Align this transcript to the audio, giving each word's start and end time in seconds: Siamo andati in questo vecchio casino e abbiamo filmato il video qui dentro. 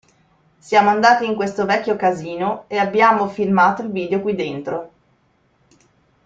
Siamo 0.57 0.89
andati 0.89 1.27
in 1.27 1.35
questo 1.35 1.65
vecchio 1.67 1.95
casino 1.95 2.63
e 2.65 2.77
abbiamo 2.77 3.27
filmato 3.27 3.83
il 3.83 3.91
video 3.91 4.19
qui 4.19 4.33
dentro. 4.33 4.91